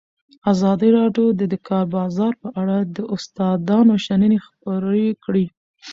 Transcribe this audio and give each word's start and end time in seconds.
ازادي 0.51 0.89
راډیو 0.97 1.25
د 1.39 1.41
د 1.51 1.55
کار 1.67 1.85
بازار 1.97 2.33
په 2.41 2.49
اړه 2.61 2.77
د 2.95 2.97
استادانو 3.15 3.93
شننې 4.05 4.39
خپرې 4.47 5.07
کړي. 5.23 5.45